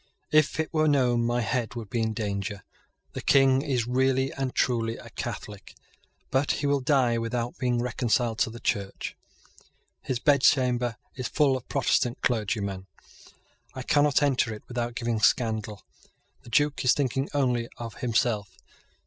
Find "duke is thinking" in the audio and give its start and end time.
16.49-17.29